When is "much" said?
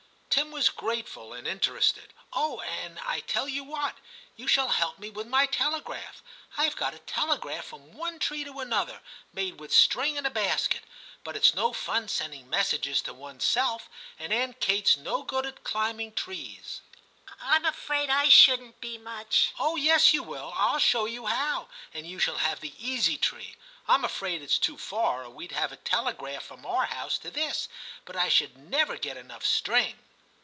18.97-19.51